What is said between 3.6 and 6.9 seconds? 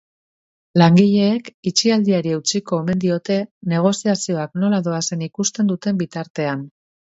negoziazioak nola doazen ikusten duten bitartean.